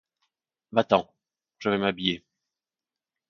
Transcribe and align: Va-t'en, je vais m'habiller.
Va-t'en, 0.71 1.13
je 1.59 1.69
vais 1.69 1.77
m'habiller. 1.77 2.25